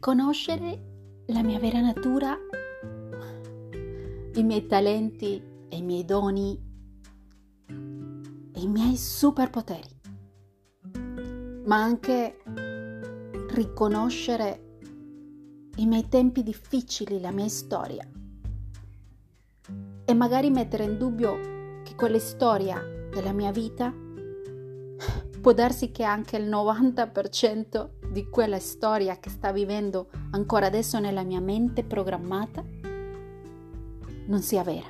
riconoscere 0.00 1.24
la 1.26 1.42
mia 1.42 1.58
vera 1.58 1.78
natura, 1.78 2.34
i 4.32 4.42
miei 4.42 4.64
talenti 4.64 5.42
e 5.68 5.76
i 5.76 5.82
miei 5.82 6.06
doni 6.06 6.58
e 7.68 8.60
i 8.60 8.66
miei 8.66 8.96
superpoteri, 8.96 10.00
ma 11.66 11.82
anche 11.82 12.38
riconoscere 13.50 14.78
i 15.76 15.84
miei 15.84 16.08
tempi 16.08 16.42
difficili, 16.42 17.20
la 17.20 17.30
mia 17.30 17.48
storia. 17.48 18.08
E 20.06 20.14
magari 20.14 20.48
mettere 20.48 20.84
in 20.84 20.96
dubbio 20.96 21.82
che 21.82 21.94
quella 21.94 22.18
storia 22.18 22.80
della 23.12 23.32
mia 23.32 23.52
vita 23.52 23.92
può 25.42 25.52
darsi 25.52 25.90
che 25.90 26.04
anche 26.04 26.38
il 26.38 26.48
90% 26.48 27.99
di 28.10 28.28
quella 28.28 28.58
storia 28.58 29.18
che 29.20 29.30
sta 29.30 29.52
vivendo 29.52 30.08
ancora 30.32 30.66
adesso 30.66 30.98
nella 30.98 31.22
mia 31.22 31.40
mente 31.40 31.84
programmata 31.84 32.64
non 34.26 34.42
sia 34.42 34.64
vera. 34.64 34.88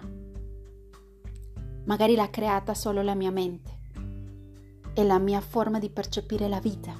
Magari 1.85 2.15
l'ha 2.15 2.31
creata 2.31 2.73
solo 2.73 3.03
la 3.03 3.15
mia 3.15 3.31
mente 3.31 3.79
e 4.95 5.05
la 5.05 5.19
mia 5.19 5.41
forma 5.41 5.79
di 5.79 5.91
percepire 5.91 6.49
la 6.49 6.61
vita. 6.61 6.95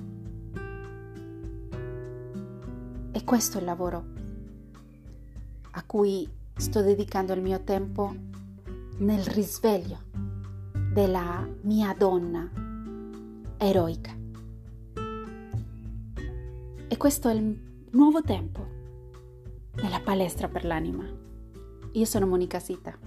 E 3.13 3.25
questo 3.25 3.57
è 3.57 3.61
il 3.61 3.67
lavoro 3.67 4.05
a 5.73 5.85
cui 5.85 6.29
sto 6.57 6.83
dedicando 6.83 7.33
il 7.33 7.41
mio 7.41 7.63
tempo 7.63 8.15
nel 8.99 9.25
risveglio 9.25 9.99
della 10.93 11.49
mia 11.63 11.95
donna 11.97 12.51
eroica. 13.57 14.20
E 16.93 16.97
questo 16.97 17.29
è 17.29 17.35
il 17.35 17.87
nuovo 17.93 18.21
tempo 18.21 18.67
della 19.77 20.01
palestra 20.01 20.49
per 20.49 20.65
l'anima. 20.65 21.05
Io 21.93 22.05
sono 22.05 22.27
Monica 22.27 22.59
Sita 22.59 22.99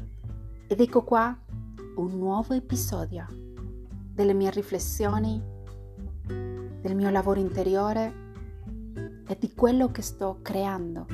ed 0.66 0.80
ecco 0.80 1.04
qua 1.04 1.38
un 1.98 2.18
nuovo 2.18 2.54
episodio 2.54 3.28
delle 4.14 4.34
mie 4.34 4.52
riflessioni, 4.52 5.40
del 6.26 6.96
mio 6.96 7.10
lavoro 7.10 7.42
interiore 7.42 8.14
e 9.28 9.38
di 9.38 9.54
quello 9.54 9.92
che 9.92 10.02
sto 10.02 10.40
creando 10.42 11.06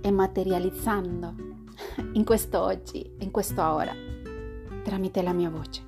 e 0.00 0.10
materializzando 0.10 1.34
in 2.14 2.24
questo 2.24 2.62
oggi, 2.62 3.16
in 3.18 3.30
questo 3.30 3.62
ora, 3.62 3.92
tramite 4.82 5.20
la 5.20 5.34
mia 5.34 5.50
voce. 5.50 5.84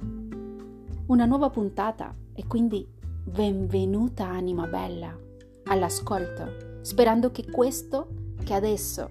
Una 1.06 1.24
nuova 1.24 1.48
puntata 1.48 2.14
e 2.34 2.46
quindi 2.46 2.86
benvenuta 3.24 4.26
anima 4.26 4.66
bella 4.66 5.24
all'ascolto, 5.66 6.80
sperando 6.82 7.30
che 7.30 7.50
questo 7.50 8.34
che 8.44 8.54
adesso 8.54 9.10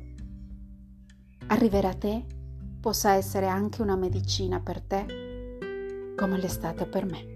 arriverà 1.48 1.90
a 1.90 1.96
te 1.96 2.26
possa 2.80 3.14
essere 3.14 3.48
anche 3.48 3.82
una 3.82 3.96
medicina 3.96 4.60
per 4.60 4.82
te, 4.82 6.14
come 6.16 6.38
l'è 6.38 6.48
stata 6.48 6.86
per 6.86 7.06
me. 7.06 7.34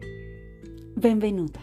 Benvenuta. 0.93 1.59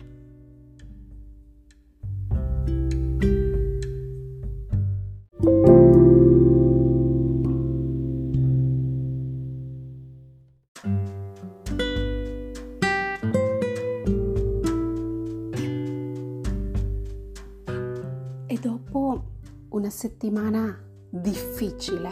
Settimana 19.96 20.78
difficile, 21.08 22.10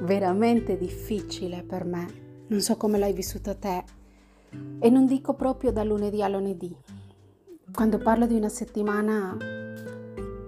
veramente 0.00 0.78
difficile 0.78 1.62
per 1.62 1.84
me. 1.84 2.46
Non 2.46 2.62
so 2.62 2.78
come 2.78 2.96
l'hai 2.96 3.12
vissuta 3.12 3.54
te 3.54 3.84
e 4.78 4.88
non 4.88 5.04
dico 5.04 5.34
proprio 5.34 5.70
da 5.70 5.84
lunedì 5.84 6.22
a 6.22 6.28
lunedì. 6.28 6.74
Quando 7.70 7.98
parlo 7.98 8.26
di 8.26 8.36
una 8.36 8.48
settimana, 8.48 9.36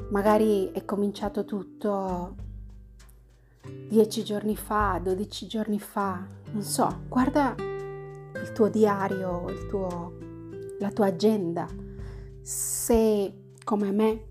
magari 0.08 0.70
è 0.72 0.82
cominciato 0.86 1.44
tutto 1.44 2.36
dieci 3.86 4.24
giorni 4.24 4.56
fa, 4.56 4.98
dodici 5.02 5.46
giorni 5.46 5.78
fa, 5.78 6.26
non 6.52 6.62
so, 6.62 7.02
guarda 7.06 7.54
il 7.58 8.52
tuo 8.54 8.70
diario, 8.70 9.44
il 9.50 9.66
tuo, 9.66 10.14
la 10.78 10.90
tua 10.90 11.04
agenda. 11.04 11.66
Se 12.40 13.34
come 13.62 13.90
me 13.92 14.28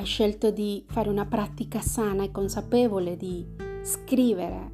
hai 0.00 0.06
scelto 0.06 0.50
di 0.50 0.82
fare 0.88 1.10
una 1.10 1.26
pratica 1.26 1.80
sana 1.80 2.24
e 2.24 2.30
consapevole 2.30 3.18
di 3.18 3.46
scrivere 3.82 4.72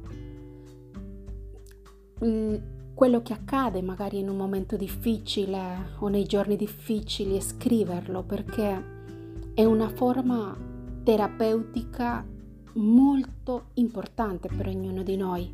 quello 2.93 3.21
che 3.21 3.33
accade 3.33 3.81
magari 3.81 4.19
in 4.19 4.29
un 4.29 4.37
momento 4.37 4.77
difficile 4.77 5.95
o 5.99 6.07
nei 6.07 6.23
giorni 6.23 6.55
difficili 6.55 7.35
e 7.35 7.41
scriverlo 7.41 8.23
perché 8.23 8.95
è 9.53 9.65
una 9.65 9.89
forma 9.89 10.57
terapeutica 11.03 12.25
molto 12.75 13.65
importante 13.73 14.47
per 14.47 14.67
ognuno 14.67 15.03
di 15.03 15.17
noi 15.17 15.53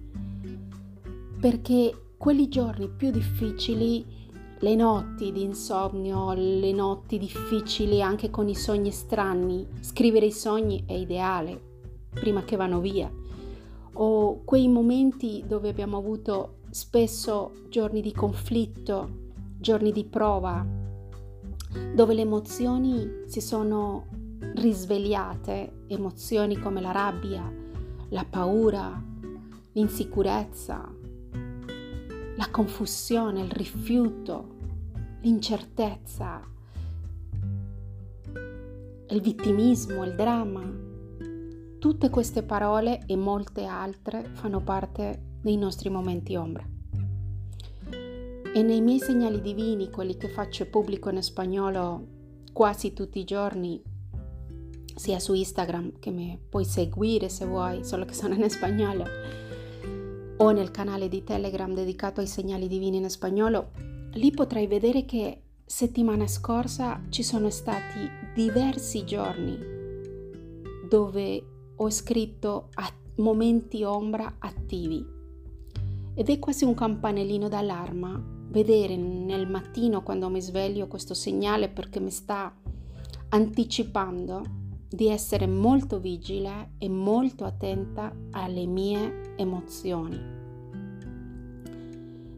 perché 1.40 2.12
quelli 2.16 2.48
giorni 2.48 2.90
più 2.90 3.10
difficili 3.10 4.23
le 4.64 4.76
notti 4.76 5.34
di 5.34 5.44
insonno, 5.44 6.34
le 6.34 6.72
notti 6.72 7.18
difficili 7.18 8.02
anche 8.02 8.30
con 8.30 8.48
i 8.48 8.56
sogni 8.56 8.92
strani. 8.92 9.68
Scrivere 9.82 10.28
i 10.28 10.32
sogni 10.32 10.86
è 10.88 10.94
ideale, 10.94 11.62
prima 12.12 12.44
che 12.44 12.56
vanno 12.56 12.80
via. 12.80 13.12
O 13.96 14.42
quei 14.46 14.70
momenti 14.70 15.44
dove 15.46 15.68
abbiamo 15.68 15.98
avuto 15.98 16.60
spesso 16.70 17.52
giorni 17.68 18.00
di 18.00 18.14
conflitto, 18.14 19.10
giorni 19.60 19.92
di 19.92 20.06
prova, 20.06 20.66
dove 21.94 22.14
le 22.14 22.22
emozioni 22.22 23.24
si 23.26 23.42
sono 23.42 24.06
risvegliate, 24.40 25.84
emozioni 25.88 26.58
come 26.58 26.80
la 26.80 26.92
rabbia, 26.92 27.52
la 28.10 28.26
paura, 28.30 29.04
l'insicurezza, 29.74 30.90
la 32.36 32.48
confusione, 32.50 33.42
il 33.42 33.52
rifiuto, 33.52 34.53
l'incertezza, 35.24 36.46
il 39.10 39.22
vittimismo, 39.22 40.04
il 40.04 40.16
dramma. 40.16 40.70
Tutte 41.80 42.10
queste 42.10 42.44
parole 42.44 43.04
e 43.06 43.16
molte 43.16 43.64
altre 43.64 44.30
fanno 44.34 44.62
parte 44.62 45.38
dei 45.42 45.56
nostri 45.56 45.90
momenti 45.90 46.36
ombra. 46.36 46.68
E 48.54 48.62
nei 48.62 48.82
miei 48.82 49.00
segnali 49.00 49.42
divini, 49.42 49.90
quelli 49.90 50.18
che 50.18 50.28
faccio 50.28 50.66
pubblico 50.66 51.10
in 51.10 51.24
spagnolo 51.24 52.08
quasi 52.52 52.92
tutti 52.92 53.20
i 53.20 53.24
giorni, 53.24 53.82
sia 54.94 55.20
su 55.20 55.34
Instagram 55.34 56.00
che 56.00 56.12
mi 56.12 56.38
puoi 56.50 56.66
seguire 56.66 57.30
se 57.30 57.46
vuoi, 57.46 57.86
solo 57.86 58.04
che 58.04 58.14
sono 58.14 58.34
in 58.34 58.50
spagnolo, 58.50 59.06
o 60.38 60.52
nel 60.52 60.72
canale 60.72 61.08
di 61.08 61.24
Telegram 61.24 61.74
dedicato 61.74 62.20
ai 62.20 62.28
segnali 62.28 62.68
divini 62.68 62.98
in 62.98 63.10
spagnolo, 63.10 63.93
lì 64.14 64.32
potrai 64.32 64.68
vedere 64.68 65.06
che 65.06 65.42
settimana 65.66 66.28
scorsa 66.28 67.02
ci 67.10 67.24
sono 67.24 67.50
stati 67.50 68.10
diversi 68.34 69.06
giorni 69.06 69.58
dove 70.88 71.44
ho 71.76 71.90
scritto 71.90 72.70
momenti 73.16 73.84
ombra 73.84 74.36
attivi. 74.40 75.04
Ed 76.16 76.30
è 76.30 76.40
quasi 76.40 76.64
un 76.66 76.76
campanellino 76.76 77.48
d'allarma 77.48 78.22
vedere 78.50 78.96
nel 78.96 79.50
mattino 79.50 80.04
quando 80.04 80.30
mi 80.30 80.42
sveglio 80.42 80.88
questo 80.88 81.16
segnale 81.16 81.70
perché 81.70 82.00
mi 82.00 82.12
sta 82.12 82.56
anticipando 83.30 84.44
di 84.88 85.08
essere 85.08 85.48
molto 85.48 86.00
vigile 86.00 86.74
e 86.78 86.88
molto 86.88 87.46
attenta 87.46 88.16
alle 88.32 88.68
mie 88.68 89.34
emozioni 89.38 90.43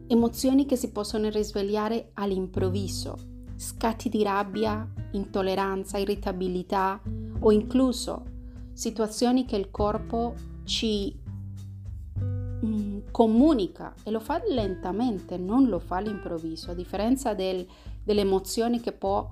emozioni 0.08 0.66
che 0.66 0.76
si 0.76 0.90
possono 0.90 1.28
risvegliare 1.28 2.10
all'improvviso, 2.14 3.16
scatti 3.56 4.08
di 4.08 4.22
rabbia, 4.22 4.88
intolleranza, 5.12 5.98
irritabilità 5.98 7.00
o 7.40 7.50
incluso 7.50 8.24
situazioni 8.72 9.44
che 9.46 9.56
il 9.56 9.70
corpo 9.70 10.34
ci 10.64 11.18
mm, 12.64 12.98
comunica 13.10 13.94
e 14.02 14.10
lo 14.10 14.20
fa 14.20 14.42
lentamente, 14.48 15.38
non 15.38 15.68
lo 15.68 15.78
fa 15.78 15.96
all'improvviso, 15.96 16.70
a 16.70 16.74
differenza 16.74 17.34
del, 17.34 17.66
delle 18.04 18.20
emozioni 18.20 18.80
che 18.80 18.92
può, 18.92 19.28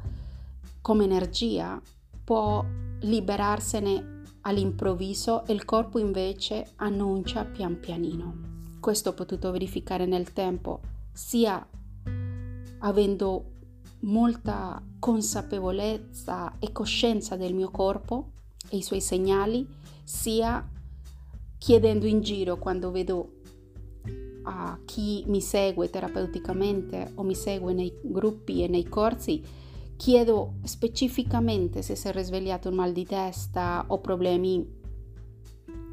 come 0.81 1.05
energia, 1.05 1.81
può 2.25 2.65
liberarsene 3.01 4.23
all'improvviso 4.43 5.45
e 5.47 5.53
il 5.53 5.65
corpo 5.65 5.99
invece 5.99 6.73
annuncia 6.77 7.45
pian 7.45 7.79
pianino. 7.79 8.54
Questo 8.85 9.09
ho 9.09 9.15
potuto 9.15 9.51
verificare 9.51 10.05
nel 10.05 10.35
tempo, 10.35 10.81
sia 11.11 11.67
avendo 12.81 13.53
molta 14.01 14.85
consapevolezza 14.99 16.59
e 16.59 16.71
coscienza 16.71 17.35
del 17.37 17.55
mio 17.55 17.71
corpo 17.71 18.33
e 18.69 18.77
i 18.77 18.83
suoi 18.83 19.01
segnali, 19.01 19.67
sia 20.05 20.69
chiedendo 21.57 22.05
in 22.05 22.21
giro 22.21 22.59
quando 22.59 22.91
vedo 22.91 23.41
a 24.43 24.79
chi 24.85 25.25
mi 25.29 25.41
segue 25.41 25.89
terapeuticamente 25.89 27.13
o 27.15 27.23
mi 27.23 27.35
segue 27.35 27.73
nei 27.73 27.91
gruppi 28.03 28.65
e 28.65 28.69
nei 28.69 28.85
corsi, 28.85 29.43
chiedo 29.97 30.57
specificamente 30.63 31.81
se 31.81 31.97
si 31.97 32.07
è 32.07 32.13
risvegliato 32.13 32.69
un 32.69 32.75
mal 32.75 32.93
di 32.93 33.07
testa 33.07 33.87
o 33.89 33.99
problemi 34.01 34.83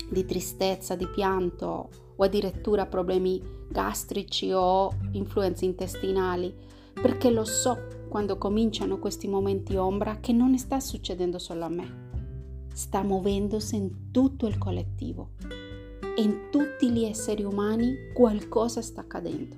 di 0.09 0.25
tristezza, 0.25 0.95
di 0.95 1.07
pianto 1.07 2.10
o 2.21 2.23
addirittura 2.23 2.85
problemi 2.85 3.41
gastrici 3.67 4.51
o 4.51 4.93
influenze 5.13 5.65
intestinali, 5.65 6.53
perché 6.93 7.31
lo 7.31 7.43
so 7.43 8.05
quando 8.09 8.37
cominciano 8.37 8.99
questi 8.99 9.27
momenti 9.27 9.75
ombra 9.75 10.19
che 10.19 10.31
non 10.31 10.55
sta 10.59 10.79
succedendo 10.79 11.39
solo 11.39 11.65
a 11.65 11.69
me, 11.69 12.67
sta 12.73 13.01
muovendosi 13.01 13.75
in 13.75 14.11
tutto 14.11 14.45
il 14.45 14.59
collettivo 14.59 15.31
e 16.15 16.21
in 16.21 16.49
tutti 16.51 16.91
gli 16.91 17.05
esseri 17.05 17.43
umani 17.43 18.11
qualcosa 18.13 18.83
sta 18.83 19.01
accadendo. 19.01 19.55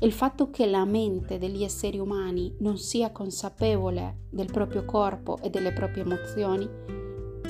Il 0.00 0.12
fatto 0.12 0.48
che 0.48 0.64
la 0.64 0.86
mente 0.86 1.36
degli 1.36 1.64
esseri 1.64 1.98
umani 1.98 2.54
non 2.60 2.78
sia 2.78 3.12
consapevole 3.12 4.20
del 4.30 4.50
proprio 4.50 4.86
corpo 4.86 5.38
e 5.42 5.50
delle 5.50 5.72
proprie 5.74 6.04
emozioni 6.04 6.66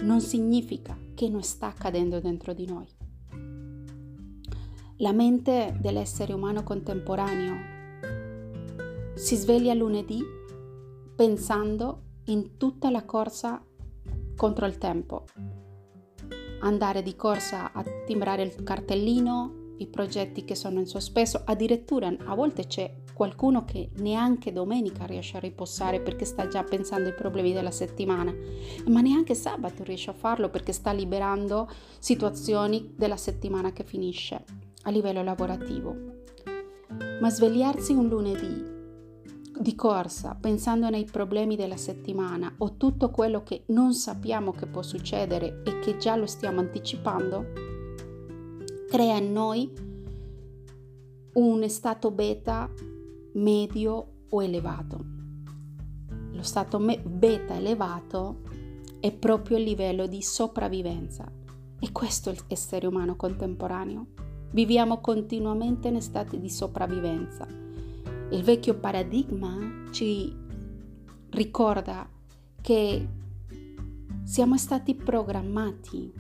non 0.03 0.21
significa 0.21 0.99
che 1.15 1.29
non 1.29 1.43
sta 1.43 1.67
accadendo 1.67 2.19
dentro 2.19 2.53
di 2.53 2.67
noi. 2.67 2.98
La 5.01 5.13
mente 5.13 5.77
dell'essere 5.79 6.33
umano 6.33 6.65
contemporaneo 6.65 7.55
si 9.15 9.37
sveglia 9.37 9.73
lunedì 9.73 10.21
pensando 11.15 12.03
in 12.25 12.57
tutta 12.57 12.91
la 12.91 13.05
corsa 13.05 13.65
contro 14.35 14.67
il 14.67 14.77
tempo. 14.79 15.27
Andare 16.63 17.05
di 17.05 17.15
corsa 17.15 17.71
a 17.73 17.85
timbrare 18.07 18.43
il 18.43 18.65
cartellino, 18.65 19.75
i 19.77 19.87
progetti 19.87 20.45
che 20.45 20.57
sono 20.57 20.81
in 20.81 20.87
sospeso, 20.87 21.43
addirittura 21.45 22.13
a 22.25 22.35
volte 22.35 22.67
c'è 22.67 22.93
qualcuno 23.15 23.65
che 23.65 23.91
neanche 23.99 24.51
domenica 24.51 25.05
riesce 25.05 25.37
a 25.37 25.41
riposare 25.41 26.01
perché 26.01 26.25
sta 26.25 26.49
già 26.49 26.65
pensando 26.65 27.09
ai 27.09 27.15
problemi 27.15 27.53
della 27.53 27.71
settimana, 27.71 28.35
ma 28.87 29.01
neanche 29.01 29.37
sabato 29.37 29.85
riesce 29.85 30.11
a 30.11 30.15
farlo 30.15 30.49
perché 30.49 30.73
sta 30.73 30.91
liberando 30.91 31.71
situazioni 32.01 32.95
della 32.97 33.17
settimana 33.17 33.73
che 33.73 33.85
finisce 33.85 34.67
a 34.89 34.91
livello 34.91 35.23
lavorativo. 35.23 35.95
Ma 37.21 37.31
svegliarsi 37.31 37.93
un 37.93 38.09
lunedì 38.09 38.77
di 39.61 39.75
corsa 39.75 40.37
pensando 40.41 40.89
nei 40.89 41.05
problemi 41.05 41.57
della 41.57 41.77
settimana 41.77 42.55
o 42.59 42.77
tutto 42.77 43.11
quello 43.11 43.43
che 43.43 43.65
non 43.67 43.93
sappiamo 43.93 44.53
che 44.53 44.67
può 44.67 44.83
succedere 44.83 45.63
e 45.65 45.79
che 45.81 45.99
già 45.99 46.17
lo 46.17 46.27
stiamo 46.27 46.61
anticipando, 46.61 47.47
crea 48.89 49.17
in 49.17 49.33
noi 49.33 49.71
un 51.35 51.69
stato 51.69 52.11
beta 52.11 52.71
medio 53.35 54.13
o 54.31 54.43
elevato. 54.43 55.05
Lo 56.33 56.43
stato 56.43 56.79
beta 56.79 57.57
elevato 57.57 58.41
è 59.01 59.13
proprio 59.13 59.59
il 59.59 59.65
livello 59.65 60.07
di 60.07 60.23
sopravvivenza 60.23 61.31
e 61.81 61.93
questo 61.93 62.31
è 62.31 62.37
l'essere 62.49 62.87
umano 62.87 63.17
contemporaneo. 63.17 64.18
Viviamo 64.51 65.01
continuamente 65.01 65.89
in 65.89 66.01
stati 66.01 66.41
di 66.41 66.49
sopravvivenza 66.49 67.67
il 68.31 68.43
vecchio 68.43 68.75
paradigma 68.75 69.57
ci 69.91 70.35
ricorda 71.31 72.07
che 72.61 73.09
siamo 74.23 74.59
stati 74.59 74.95
programmati 74.95 76.13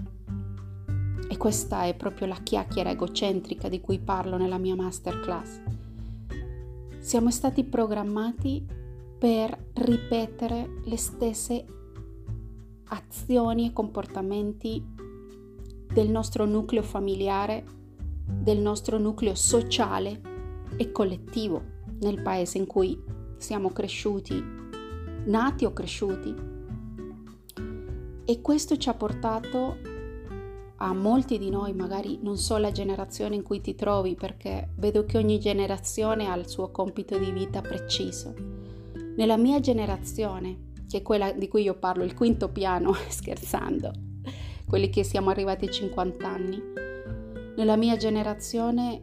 e 1.29 1.37
questa 1.37 1.85
è 1.85 1.95
proprio 1.95 2.29
la 2.29 2.39
chiacchiera 2.43 2.91
egocentrica 2.91 3.69
di 3.69 3.83
cui 3.83 3.99
parlo 3.99 4.39
nella 4.39 4.57
mia 4.57 4.75
masterclass. 4.75 5.61
Siamo 6.99 7.31
stati 7.31 7.65
programmati 7.65 8.67
per 9.19 9.71
ripetere 9.75 10.81
le 10.85 10.97
stesse 10.97 11.65
azioni 12.85 13.67
e 13.67 13.73
comportamenti 13.75 14.83
del 15.93 16.09
nostro 16.09 16.47
nucleo 16.47 16.83
familiare, 16.83 17.65
del 18.29 18.59
nostro 18.59 18.99
nucleo 18.99 19.35
sociale 19.35 20.21
e 20.77 20.93
collettivo 20.93 21.63
nel 22.01 22.23
paese 22.23 22.59
in 22.59 22.67
cui 22.67 23.01
siamo 23.39 23.71
cresciuti, 23.71 24.43
nati 25.27 25.65
o 25.65 25.73
cresciuti. 25.73 26.35
E 28.25 28.41
questo 28.41 28.77
ci 28.77 28.89
ha 28.89 28.95
portato 28.95 29.77
a 30.81 30.93
molti 30.93 31.39
di 31.39 31.51
noi, 31.51 31.73
magari 31.73 32.19
non 32.23 32.37
so 32.37 32.57
la 32.57 32.71
generazione 32.71 33.35
in 33.35 33.43
cui 33.43 33.61
ti 33.61 33.75
trovi, 33.75 34.15
perché 34.15 34.71
vedo 34.77 35.05
che 35.05 35.17
ogni 35.17 35.41
generazione 35.41 36.29
ha 36.29 36.37
il 36.37 36.49
suo 36.49 36.71
compito 36.71 37.19
di 37.19 37.33
vita 37.33 37.61
preciso. 37.61 38.35
Nella 39.17 39.37
mia 39.37 39.59
generazione, 39.59 40.67
che 40.89 40.99
è 40.99 41.03
quella 41.03 41.33
di 41.33 41.49
cui 41.49 41.63
io 41.63 41.75
parlo, 41.75 42.05
il 42.05 42.15
quinto 42.15 42.49
piano, 42.51 42.93
scherzando, 43.09 43.93
quelli 44.69 44.91
che 44.91 45.03
siamo 45.03 45.31
arrivati 45.31 45.65
ai 45.65 45.73
50 45.73 46.29
anni, 46.29 46.63
nella 47.59 47.77
mia 47.77 47.97
generazione 47.97 49.03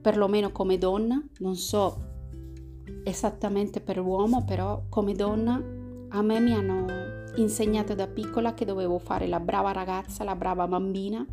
perlomeno 0.00 0.52
come 0.52 0.78
donna, 0.78 1.20
non 1.38 1.56
so 1.56 2.04
esattamente 3.02 3.80
per 3.80 3.96
l'uomo, 3.96 4.44
però 4.44 4.84
come 4.88 5.14
donna 5.14 5.60
a 6.10 6.22
me 6.22 6.40
mi 6.40 6.54
hanno 6.54 6.86
insegnato 7.34 7.96
da 7.96 8.06
piccola 8.06 8.54
che 8.54 8.64
dovevo 8.64 8.98
fare 8.98 9.26
la 9.26 9.40
brava 9.40 9.72
ragazza, 9.72 10.22
la 10.22 10.36
brava 10.36 10.68
bambina, 10.68 11.26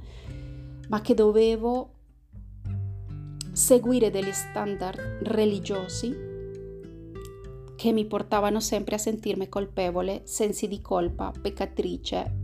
ma 0.89 1.01
che 1.01 1.13
dovevo 1.13 1.91
seguire 3.51 4.09
degli 4.09 4.31
standard 4.31 4.99
religiosi 5.21 6.31
che 7.75 7.91
mi 7.91 8.05
portavano 8.05 8.59
sempre 8.59 8.95
a 8.95 8.97
sentirmi 8.97 9.49
colpevole, 9.49 10.21
sensi 10.23 10.67
di 10.67 10.81
colpa, 10.81 11.31
peccatrice 11.39 12.41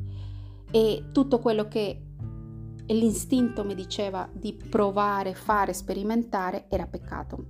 e 0.70 1.06
tutto 1.12 1.40
quello 1.40 1.68
che 1.68 2.04
e 2.90 2.96
l'istinto 2.96 3.64
mi 3.64 3.76
diceva 3.76 4.28
di 4.32 4.52
provare, 4.52 5.36
fare, 5.36 5.74
sperimentare 5.74 6.66
era 6.70 6.88
peccato, 6.88 7.46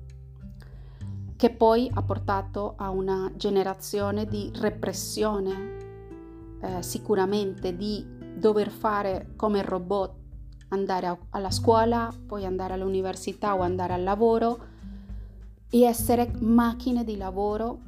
che 1.38 1.50
poi 1.50 1.90
ha 1.94 2.02
portato 2.02 2.74
a 2.76 2.90
una 2.90 3.32
generazione 3.38 4.26
di 4.26 4.52
repressione, 4.56 5.78
eh, 6.60 6.84
sicuramente 6.84 7.74
di 7.78 8.06
dover 8.36 8.70
fare 8.70 9.32
come 9.38 9.62
robot, 9.62 10.14
andare 10.68 11.08
a, 11.08 11.18
alla 11.30 11.52
scuola, 11.52 12.14
poi 12.28 12.44
andare 12.44 12.74
all'università 12.74 13.56
o 13.56 13.62
andare 13.62 13.94
al 13.94 14.04
lavoro 14.04 14.60
e 15.70 15.84
essere 15.84 16.34
macchine 16.40 17.06
di 17.06 17.16
lavoro 17.16 17.80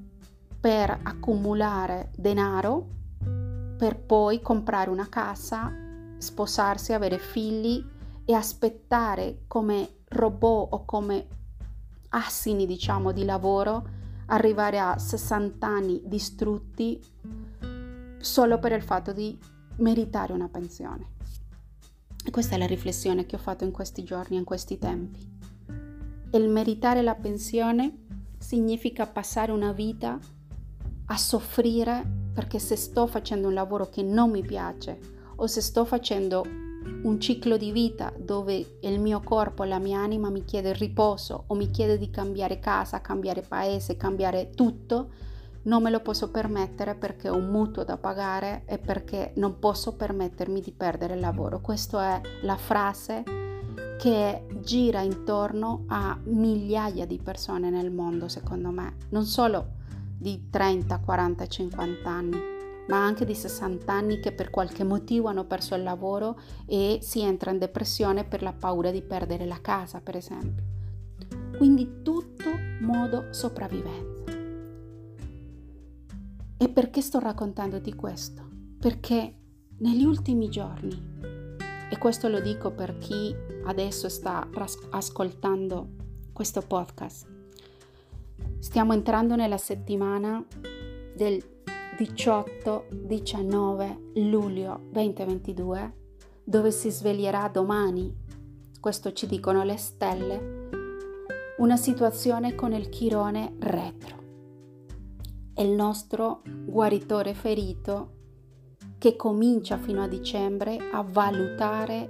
per 0.57 1.01
accumulare 1.03 2.11
denaro 2.15 2.87
per 3.77 3.99
poi 3.99 4.39
comprare 4.41 4.89
una 4.89 5.09
casa 5.09 5.80
sposarsi, 6.21 6.93
avere 6.93 7.17
figli 7.17 7.83
e 8.25 8.33
aspettare 8.33 9.43
come 9.47 10.03
robot 10.09 10.67
o 10.71 10.85
come 10.85 11.27
assini, 12.09 12.65
diciamo, 12.65 13.11
di 13.11 13.25
lavoro, 13.25 13.99
arrivare 14.27 14.79
a 14.79 14.97
60 14.97 15.67
anni 15.67 16.01
distrutti 16.05 17.01
solo 18.19 18.59
per 18.59 18.71
il 18.73 18.83
fatto 18.83 19.11
di 19.11 19.37
meritare 19.77 20.33
una 20.33 20.47
pensione. 20.47 21.19
E 22.23 22.29
questa 22.29 22.55
è 22.55 22.57
la 22.57 22.67
riflessione 22.67 23.25
che 23.25 23.35
ho 23.35 23.39
fatto 23.39 23.63
in 23.63 23.71
questi 23.71 24.03
giorni, 24.03 24.37
in 24.37 24.43
questi 24.43 24.77
tempi. 24.77 25.39
Il 26.33 26.47
meritare 26.49 27.01
la 27.01 27.15
pensione 27.15 28.05
significa 28.37 29.07
passare 29.07 29.51
una 29.51 29.71
vita 29.71 30.19
a 31.05 31.17
soffrire 31.17 32.19
perché 32.33 32.59
se 32.59 32.75
sto 32.75 33.07
facendo 33.07 33.47
un 33.47 33.53
lavoro 33.53 33.89
che 33.89 34.03
non 34.03 34.29
mi 34.29 34.41
piace 34.41 35.19
o 35.41 35.47
se 35.47 35.61
sto 35.61 35.85
facendo 35.85 36.45
un 37.03 37.19
ciclo 37.19 37.57
di 37.57 37.71
vita 37.71 38.13
dove 38.15 38.77
il 38.79 38.99
mio 38.99 39.21
corpo, 39.21 39.63
la 39.63 39.79
mia 39.79 39.99
anima 39.99 40.29
mi 40.29 40.45
chiede 40.45 40.73
riposo 40.73 41.45
o 41.47 41.55
mi 41.55 41.71
chiede 41.71 41.97
di 41.97 42.11
cambiare 42.11 42.59
casa, 42.59 43.01
cambiare 43.01 43.41
paese, 43.41 43.97
cambiare 43.97 44.51
tutto, 44.51 45.09
non 45.63 45.81
me 45.81 45.89
lo 45.89 45.99
posso 46.01 46.29
permettere 46.29 46.95
perché 46.95 47.29
ho 47.29 47.35
un 47.35 47.49
mutuo 47.49 47.83
da 47.83 47.97
pagare 47.97 48.63
e 48.65 48.77
perché 48.77 49.33
non 49.35 49.57
posso 49.57 49.95
permettermi 49.95 50.61
di 50.61 50.71
perdere 50.71 51.15
il 51.15 51.19
lavoro. 51.19 51.59
Questa 51.59 52.15
è 52.15 52.21
la 52.43 52.57
frase 52.57 53.23
che 53.97 54.45
gira 54.61 55.01
intorno 55.01 55.85
a 55.87 56.19
migliaia 56.23 57.05
di 57.07 57.19
persone 57.19 57.71
nel 57.71 57.91
mondo, 57.91 58.27
secondo 58.27 58.69
me, 58.69 58.95
non 59.09 59.25
solo 59.25 59.79
di 60.17 60.49
30, 60.51 60.99
40, 60.99 61.47
50 61.47 62.09
anni 62.09 62.50
ma 62.91 63.05
anche 63.05 63.23
di 63.23 63.33
60 63.33 63.89
anni 63.89 64.19
che 64.19 64.33
per 64.33 64.49
qualche 64.49 64.83
motivo 64.83 65.29
hanno 65.29 65.45
perso 65.45 65.75
il 65.75 65.83
lavoro 65.83 66.37
e 66.65 66.99
si 67.01 67.21
entra 67.21 67.51
in 67.51 67.57
depressione 67.57 68.25
per 68.25 68.41
la 68.41 68.51
paura 68.51 68.91
di 68.91 69.01
perdere 69.01 69.45
la 69.45 69.61
casa, 69.61 70.01
per 70.01 70.17
esempio. 70.17 70.65
Quindi 71.55 72.01
tutto 72.01 72.49
modo 72.81 73.27
sopravvivenza. 73.31 74.33
E 76.57 76.67
perché 76.67 76.99
sto 76.99 77.19
raccontandoti 77.19 77.95
questo? 77.95 78.45
Perché 78.77 79.35
negli 79.77 80.03
ultimi 80.03 80.49
giorni, 80.49 81.15
e 81.89 81.97
questo 81.97 82.27
lo 82.27 82.41
dico 82.41 82.71
per 82.71 82.97
chi 82.97 83.33
adesso 83.67 84.09
sta 84.09 84.49
ascoltando 84.89 85.91
questo 86.33 86.59
podcast, 86.59 87.25
stiamo 88.59 88.91
entrando 88.91 89.37
nella 89.37 89.57
settimana 89.57 90.45
del 91.15 91.60
18-19 92.01 94.27
luglio 94.27 94.87
2022 94.89 95.99
dove 96.43 96.71
si 96.71 96.89
sveglierà 96.89 97.47
domani, 97.47 98.11
questo 98.79 99.13
ci 99.13 99.27
dicono 99.27 99.63
le 99.63 99.77
stelle, 99.77 100.69
una 101.59 101.77
situazione 101.77 102.55
con 102.55 102.73
il 102.73 102.89
chirone 102.89 103.53
retro. 103.59 104.17
È 105.53 105.61
il 105.61 105.69
nostro 105.69 106.41
guaritore 106.65 107.35
ferito 107.35 108.15
che 108.97 109.15
comincia 109.15 109.77
fino 109.77 110.01
a 110.01 110.07
dicembre 110.07 110.79
a 110.91 111.05
valutare, 111.07 112.07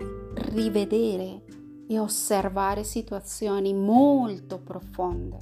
rivedere 0.51 1.43
e 1.87 1.99
osservare 1.99 2.85
situazioni 2.85 3.73
molto 3.73 4.57
profonde 4.57 5.37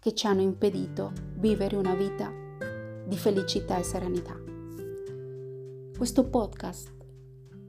che 0.00 0.12
ci 0.12 0.26
hanno 0.26 0.40
impedito 0.40 1.12
vivere 1.36 1.76
una 1.76 1.94
vita 1.94 2.45
di 3.06 3.16
felicità 3.16 3.78
e 3.78 3.82
serenità. 3.84 4.36
Questo 5.96 6.28
podcast 6.28 6.92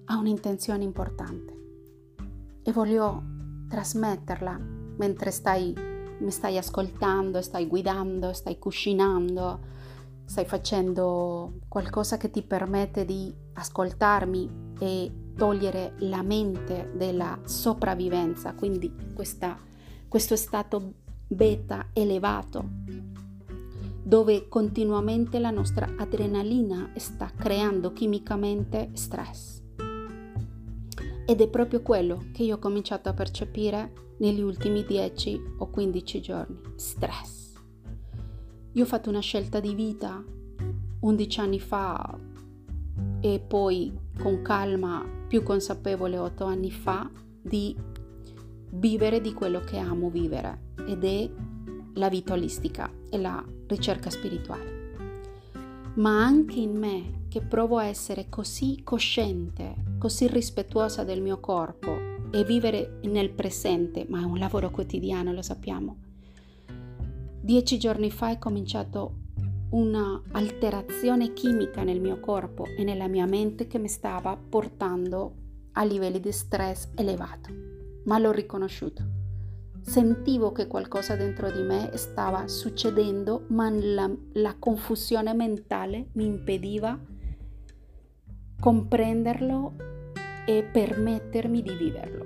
ha 0.05 0.17
un'intenzione 0.17 0.83
importante 0.83 1.55
e 2.63 2.71
voglio 2.71 3.23
trasmetterla 3.69 4.59
mentre 4.97 5.31
stai, 5.31 5.73
mi 6.19 6.31
stai 6.31 6.57
ascoltando, 6.57 7.41
stai 7.41 7.67
guidando, 7.67 8.33
stai 8.33 8.57
cucinando, 8.57 9.59
stai 10.25 10.45
facendo 10.45 11.59
qualcosa 11.67 12.17
che 12.17 12.31
ti 12.31 12.41
permette 12.41 13.05
di 13.05 13.33
ascoltarmi 13.53 14.73
e 14.79 15.11
togliere 15.35 15.93
la 15.99 16.23
mente 16.23 16.91
della 16.95 17.39
sopravvivenza, 17.43 18.55
quindi 18.55 18.93
questa, 19.13 19.57
questo 20.07 20.35
stato 20.35 20.93
beta 21.27 21.89
elevato 21.93 23.26
dove 24.07 24.47
continuamente 24.47 25.37
la 25.37 25.51
nostra 25.51 25.95
adrenalina 25.97 26.91
sta 26.95 27.29
creando 27.35 27.91
chimicamente 27.91 28.91
stress. 28.93 29.61
Ed 31.25 31.41
è 31.41 31.49
proprio 31.49 31.81
quello 31.81 32.27
che 32.31 32.43
io 32.43 32.55
ho 32.55 32.59
cominciato 32.59 33.09
a 33.09 33.13
percepire 33.13 34.15
negli 34.19 34.39
ultimi 34.39 34.85
10 34.85 35.55
o 35.57 35.69
15 35.69 36.21
giorni. 36.21 36.61
Stress. 36.75 37.55
Io 38.71 38.83
ho 38.83 38.87
fatto 38.87 39.09
una 39.09 39.19
scelta 39.19 39.59
di 39.59 39.75
vita 39.75 40.23
11 41.01 41.39
anni 41.41 41.59
fa 41.59 42.17
e 43.19 43.43
poi 43.45 43.93
con 44.17 44.41
calma 44.41 45.05
più 45.27 45.43
consapevole 45.43 46.17
8 46.17 46.45
anni 46.45 46.71
fa 46.71 47.11
di 47.41 47.75
vivere 48.71 49.19
di 49.19 49.33
quello 49.33 49.59
che 49.59 49.77
amo 49.77 50.09
vivere 50.09 50.71
ed 50.87 51.03
è 51.03 51.29
la 51.97 52.09
vita 52.09 52.33
olistica 52.33 52.89
e 53.09 53.17
la 53.17 53.43
ricerca 53.67 54.09
spirituale. 54.09 54.85
Ma 55.95 56.23
anche 56.23 56.59
in 56.59 56.77
me 56.77 57.25
che 57.27 57.41
provo 57.41 57.77
a 57.77 57.85
essere 57.85 58.27
così 58.29 58.81
cosciente, 58.83 59.95
così 59.97 60.27
rispettuosa 60.27 61.03
del 61.03 61.21
mio 61.21 61.39
corpo 61.39 62.15
e 62.31 62.43
vivere 62.43 62.99
nel 63.03 63.31
presente, 63.31 64.05
ma 64.07 64.21
è 64.21 64.23
un 64.23 64.37
lavoro 64.37 64.69
quotidiano, 64.69 65.33
lo 65.33 65.41
sappiamo. 65.41 65.97
Dieci 67.41 67.79
giorni 67.79 68.11
fa 68.11 68.31
è 68.31 68.37
cominciato 68.37 69.25
una 69.69 70.21
alterazione 70.31 71.33
chimica 71.33 71.83
nel 71.83 71.99
mio 71.99 72.19
corpo 72.19 72.65
e 72.65 72.83
nella 72.83 73.07
mia 73.07 73.25
mente 73.25 73.67
che 73.67 73.79
mi 73.79 73.89
stava 73.89 74.37
portando 74.37 75.33
a 75.73 75.83
livelli 75.83 76.19
di 76.19 76.31
stress 76.31 76.89
elevato, 76.95 77.49
ma 78.05 78.17
l'ho 78.17 78.31
riconosciuto 78.31 79.16
sentivo 79.87 80.51
che 80.51 80.67
qualcosa 80.67 81.15
dentro 81.15 81.49
di 81.49 81.61
me 81.61 81.91
stava 81.95 82.49
succedendo, 82.49 83.45
ma 83.47 83.69
la, 83.69 84.11
la 84.33 84.55
confusione 84.59 85.33
mentale 85.33 86.09
mi 86.13 86.25
impediva 86.25 86.99
comprenderlo 88.59 89.75
e 90.45 90.63
permettermi 90.63 91.61
di 91.61 91.73
viverlo. 91.73 92.25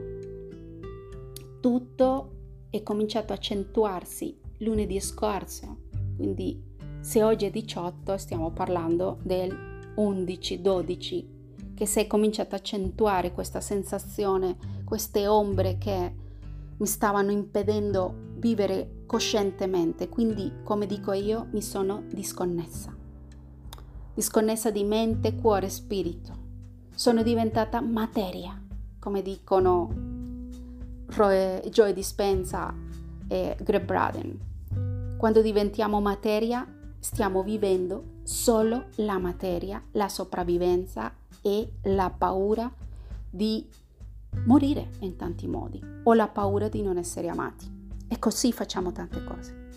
Tutto 1.59 2.31
è 2.71 2.81
cominciato 2.81 3.31
a 3.31 3.35
accentuarsi 3.35 4.39
lunedì 4.57 4.99
scorso, 4.99 5.83
quindi 6.15 6.59
se 6.99 7.21
oggi 7.21 7.45
è 7.45 7.51
18 7.51 8.17
stiamo 8.17 8.51
parlando 8.51 9.19
del 9.21 9.93
11-12, 9.97 11.25
che 11.75 11.85
si 11.85 11.99
è 11.99 12.07
cominciato 12.07 12.55
a 12.55 12.57
accentuare 12.57 13.31
questa 13.31 13.61
sensazione, 13.61 14.57
queste 14.83 15.27
ombre 15.27 15.77
che 15.77 16.20
mi 16.81 16.87
stavano 16.87 17.29
impedendo 17.29 18.11
vivere 18.37 19.03
coscientemente, 19.05 20.09
quindi 20.09 20.51
come 20.63 20.87
dico 20.87 21.13
io 21.13 21.45
mi 21.51 21.61
sono 21.61 22.05
disconnessa. 22.09 22.91
Disconnessa 24.15 24.71
di 24.71 24.83
mente, 24.83 25.35
cuore 25.35 25.69
spirito. 25.69 26.33
Sono 26.95 27.21
diventata 27.21 27.81
materia, 27.81 28.59
come 28.97 29.21
dicono 29.21 29.89
Joe 31.07 31.93
Dispenza 31.93 32.73
e 33.27 33.55
Greg 33.61 33.85
Braden. 33.85 34.39
Quando 35.17 35.41
diventiamo 35.41 36.01
materia 36.01 36.65
stiamo 36.97 37.43
vivendo 37.43 38.21
solo 38.23 38.85
la 38.95 39.19
materia, 39.19 39.83
la 39.91 40.09
sopravvivenza 40.09 41.13
e 41.41 41.73
la 41.83 42.09
paura 42.09 42.73
di 43.29 43.69
morire 44.45 44.91
in 44.99 45.15
tanti 45.15 45.47
modi 45.47 45.81
o 46.03 46.13
la 46.13 46.27
paura 46.27 46.67
di 46.67 46.81
non 46.81 46.97
essere 46.97 47.27
amati. 47.27 47.79
E 48.07 48.19
così 48.19 48.51
facciamo 48.51 48.91
tante 48.91 49.23
cose. 49.23 49.69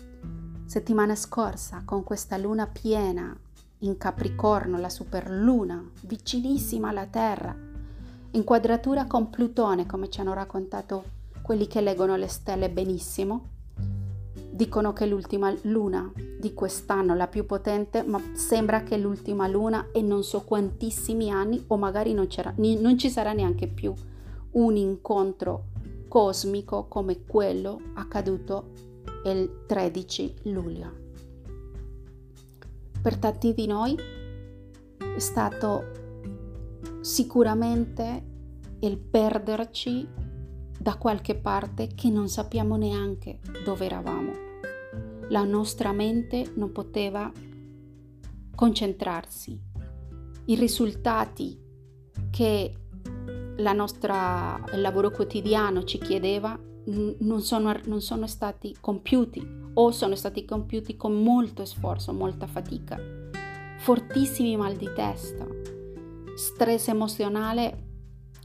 Settimana 0.65 1.15
scorsa, 1.15 1.83
con 1.85 2.03
questa 2.03 2.37
luna 2.37 2.67
piena 2.67 3.37
in 3.79 3.97
Capricorno, 3.97 4.79
la 4.79 4.89
superluna, 4.89 5.91
vicinissima 6.01 6.89
alla 6.89 7.05
Terra, 7.05 7.55
in 8.31 8.43
quadratura 8.43 9.05
con 9.05 9.29
Plutone, 9.29 9.85
come 9.85 10.09
ci 10.09 10.19
hanno 10.19 10.33
raccontato 10.33 11.03
quelli 11.41 11.67
che 11.67 11.81
leggono 11.81 12.15
le 12.15 12.27
stelle 12.27 12.69
benissimo, 12.69 13.49
dicono 14.49 14.93
che 14.93 15.03
è 15.03 15.07
l'ultima 15.07 15.53
luna 15.63 16.11
di 16.39 16.53
quest'anno, 16.53 17.13
la 17.13 17.27
più 17.27 17.45
potente, 17.45 18.03
ma 18.03 18.19
sembra 18.33 18.83
che 18.83 18.95
è 18.95 18.97
l'ultima 18.97 19.47
luna 19.47 19.89
e 19.91 20.01
non 20.01 20.23
so 20.23 20.41
quantissimi 20.41 21.29
anni 21.29 21.63
o 21.67 21.77
magari 21.77 22.13
non, 22.13 22.27
non 22.55 22.97
ci 22.97 23.09
sarà 23.09 23.33
neanche 23.33 23.67
più 23.67 23.93
un 24.55 24.75
incontro 24.75 25.71
cosmico 26.07 26.87
come 26.87 27.25
quello 27.25 27.79
accaduto 27.95 28.71
il 29.25 29.65
13 29.65 30.35
luglio. 30.43 31.03
Per 33.01 33.17
tanti 33.17 33.53
di 33.53 33.67
noi 33.67 33.95
è 34.97 35.19
stato 35.19 35.83
sicuramente 37.01 38.23
il 38.79 38.97
perderci 38.97 40.07
da 40.79 40.97
qualche 40.97 41.35
parte 41.35 41.87
che 41.93 42.09
non 42.09 42.29
sappiamo 42.29 42.77
neanche 42.77 43.39
dove 43.63 43.85
eravamo. 43.85 44.31
La 45.29 45.43
nostra 45.43 45.91
mente 45.91 46.51
non 46.55 46.71
poteva 46.71 47.31
concentrarsi. 48.55 49.59
I 50.45 50.55
risultati 50.55 51.59
che 52.29 52.84
nostra, 53.73 54.63
il 54.73 54.81
lavoro 54.81 55.11
quotidiano 55.11 55.83
ci 55.83 55.97
chiedeva 55.97 56.59
non 56.87 57.41
sono, 57.41 57.79
non 57.85 58.01
sono 58.01 58.27
stati 58.27 58.75
compiuti 58.79 59.63
o 59.73 59.91
sono 59.91 60.15
stati 60.15 60.45
compiuti 60.45 60.95
con 60.95 61.13
molto 61.21 61.65
sforzo, 61.65 62.13
molta 62.13 62.47
fatica, 62.47 62.99
fortissimi 63.79 64.55
mal 64.55 64.75
di 64.75 64.89
testa, 64.93 65.45
stress 66.35 66.89
emozionale 66.89 67.83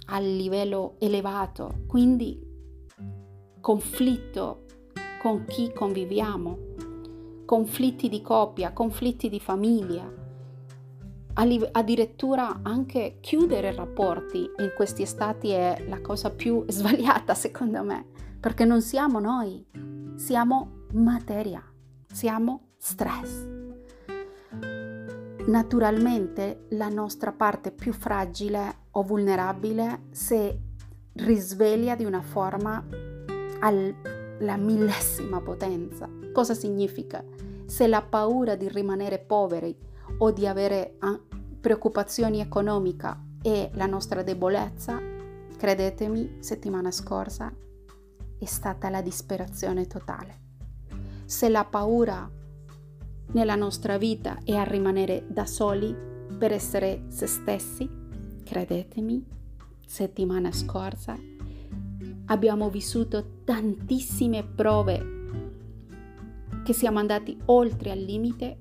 a 0.06 0.18
livello 0.18 0.96
elevato, 0.98 1.82
quindi 1.86 2.40
conflitto 3.60 4.64
con 5.20 5.44
chi 5.44 5.72
conviviamo, 5.72 6.58
conflitti 7.44 8.08
di 8.08 8.22
coppia, 8.22 8.72
conflitti 8.72 9.28
di 9.28 9.38
famiglia, 9.38 10.19
addirittura 11.72 12.60
anche 12.62 13.16
chiudere 13.20 13.74
rapporti 13.74 14.50
in 14.58 14.72
questi 14.76 15.06
stati 15.06 15.50
è 15.50 15.84
la 15.88 16.00
cosa 16.02 16.30
più 16.30 16.64
sbagliata 16.68 17.34
secondo 17.34 17.82
me, 17.82 18.04
perché 18.38 18.64
non 18.64 18.82
siamo 18.82 19.20
noi, 19.20 19.64
siamo 20.16 20.84
materia, 20.92 21.62
siamo 22.06 22.72
stress. 22.76 23.46
Naturalmente 25.46 26.66
la 26.70 26.88
nostra 26.88 27.32
parte 27.32 27.72
più 27.72 27.94
fragile 27.94 28.88
o 28.90 29.02
vulnerabile 29.02 30.02
si 30.10 30.54
risveglia 31.14 31.96
di 31.96 32.04
una 32.04 32.20
forma 32.20 32.84
alla 33.60 34.56
millesima 34.56 35.40
potenza. 35.40 36.08
Cosa 36.32 36.52
significa? 36.52 37.24
Se 37.64 37.86
la 37.86 38.02
paura 38.02 38.56
di 38.56 38.68
rimanere 38.68 39.18
poveri 39.18 39.88
o 40.18 40.30
di 40.30 40.46
avere 40.46 40.96
preoccupazioni 41.60 42.40
economiche 42.40 43.16
e 43.42 43.70
la 43.74 43.86
nostra 43.86 44.22
debolezza, 44.22 45.00
credetemi, 45.56 46.38
settimana 46.40 46.90
scorsa 46.90 47.52
è 48.38 48.44
stata 48.46 48.88
la 48.88 49.02
disperazione 49.02 49.86
totale. 49.86 50.38
Se 51.26 51.48
la 51.48 51.64
paura 51.64 52.28
nella 53.32 53.54
nostra 53.54 53.98
vita 53.98 54.38
è 54.42 54.54
a 54.54 54.64
rimanere 54.64 55.26
da 55.28 55.44
soli 55.44 55.94
per 56.38 56.52
essere 56.52 57.04
se 57.08 57.26
stessi, 57.26 57.88
credetemi, 58.44 59.24
settimana 59.86 60.50
scorsa 60.52 61.16
abbiamo 62.26 62.70
vissuto 62.70 63.42
tantissime 63.44 64.44
prove 64.44 65.18
che 66.64 66.72
siamo 66.72 66.98
andati 66.98 67.36
oltre 67.46 67.90
al 67.90 67.98
limite 67.98 68.56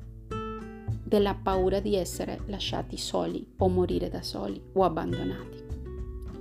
della 1.09 1.33
paura 1.33 1.79
di 1.79 1.95
essere 1.95 2.41
lasciati 2.45 2.95
soli 2.95 3.43
o 3.57 3.67
morire 3.67 4.09
da 4.09 4.21
soli 4.21 4.61
o 4.73 4.83
abbandonati. 4.83 5.65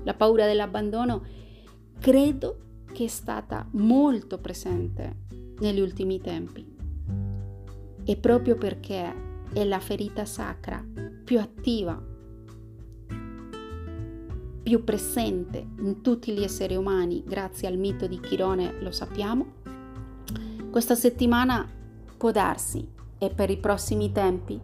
La 0.03 0.13
paura 0.13 0.45
dell'abbandono 0.45 1.25
credo 1.99 2.59
che 2.93 3.05
è 3.05 3.09
stata 3.09 3.67
molto 3.73 4.39
presente 4.39 5.25
negli 5.61 5.81
ultimi 5.81 6.21
tempi 6.21 6.77
e 8.05 8.17
proprio 8.17 8.57
perché 8.57 9.15
è 9.55 9.65
la 9.65 9.81
ferita 9.81 10.27
sacra 10.27 10.85
più 11.25 11.39
attiva, 11.41 12.01
più 14.63 14.85
presente 14.85 15.67
in 15.79 16.03
tutti 16.03 16.33
gli 16.33 16.43
esseri 16.43 16.77
umani, 16.77 17.25
grazie 17.25 17.69
al 17.69 17.79
mito 17.79 18.07
di 18.07 18.21
Chirone 18.21 18.83
lo 18.83 18.91
sappiamo, 18.91 19.47
questa 20.71 20.95
settimana 20.95 21.67
può 22.19 22.31
darsi 22.31 22.97
e 23.19 23.31
per 23.31 23.51
i 23.51 23.59
prossimi 23.59 24.13
tempi 24.13 24.61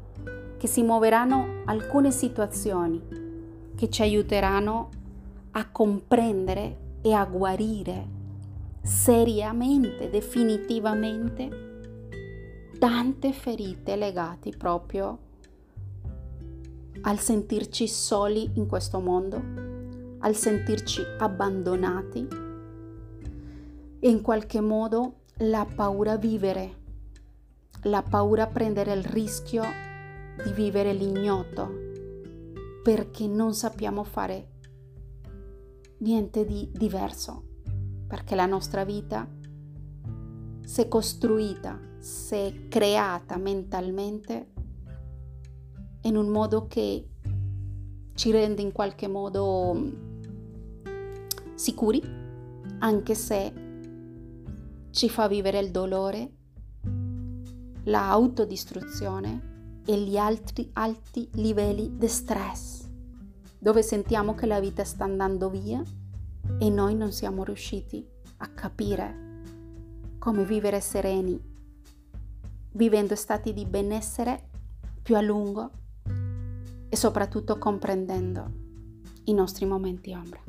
che 0.56 0.66
si 0.66 0.82
muoveranno 0.82 1.62
alcune 1.66 2.10
situazioni 2.10 3.02
che 3.74 3.90
ci 3.90 4.02
aiuteranno 4.02 4.88
a 5.52 5.68
comprendere 5.68 6.78
e 7.02 7.12
a 7.12 7.24
guarire 7.24 8.06
seriamente, 8.82 10.10
definitivamente 10.10 11.64
tante 12.78 13.32
ferite 13.32 13.96
legate 13.96 14.50
proprio 14.56 15.18
al 17.02 17.18
sentirci 17.18 17.86
soli 17.88 18.50
in 18.54 18.66
questo 18.66 19.00
mondo, 19.00 19.42
al 20.18 20.34
sentirci 20.34 21.02
abbandonati 21.18 22.26
e 24.00 24.08
in 24.08 24.20
qualche 24.22 24.60
modo 24.60 25.20
la 25.38 25.66
paura 25.74 26.12
a 26.12 26.16
vivere, 26.16 26.82
la 27.84 28.02
paura 28.02 28.44
a 28.44 28.46
prendere 28.46 28.92
il 28.92 29.04
rischio 29.04 29.62
di 30.44 30.52
vivere 30.52 30.92
l'ignoto 30.92 31.82
perché 32.82 33.26
non 33.26 33.54
sappiamo 33.54 34.04
fare 34.04 34.50
niente 35.98 36.44
di 36.44 36.70
diverso, 36.72 37.44
perché 38.06 38.34
la 38.34 38.46
nostra 38.46 38.84
vita 38.84 39.26
è 40.76 40.88
costruita 40.88 41.78
è 42.30 42.68
creata 42.68 43.38
mentalmente 43.38 44.52
in 46.02 46.16
un 46.16 46.28
modo 46.28 46.66
che 46.66 47.08
ci 48.14 48.30
rende 48.30 48.60
in 48.60 48.72
qualche 48.72 49.08
modo 49.08 49.72
mm, 49.74 49.92
sicuri, 51.54 52.02
anche 52.80 53.14
se 53.14 53.52
ci 54.90 55.08
fa 55.08 55.28
vivere 55.28 55.58
il 55.60 55.70
dolore, 55.70 56.32
l'autodistruzione 57.84 59.82
e 59.86 59.98
gli 59.98 60.16
altri 60.16 60.70
alti 60.74 61.28
livelli 61.34 61.96
di 61.96 62.08
stress, 62.08 62.88
dove 63.58 63.82
sentiamo 63.82 64.34
che 64.34 64.46
la 64.46 64.60
vita 64.60 64.84
sta 64.84 65.04
andando 65.04 65.50
via 65.50 65.82
e 66.58 66.70
noi 66.70 66.94
non 66.94 67.12
siamo 67.12 67.44
riusciti 67.44 68.06
a 68.38 68.48
capire 68.48 69.22
come 70.18 70.44
vivere 70.44 70.80
sereni 70.80 71.52
vivendo 72.72 73.14
stati 73.14 73.52
di 73.52 73.66
benessere 73.66 74.48
più 75.02 75.16
a 75.16 75.20
lungo 75.20 75.70
e 76.88 76.96
soprattutto 76.96 77.58
comprendendo 77.58 78.62
i 79.24 79.34
nostri 79.34 79.66
momenti 79.66 80.12
ombra. 80.12 80.40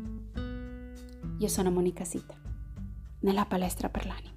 Io 1.38 1.48
sono 1.48 1.71
Monica 1.71 2.04
Sita, 2.04 2.34
nella 3.19 3.45
palestra 3.45 3.89
per 3.89 4.06
l'anima. 4.06 4.35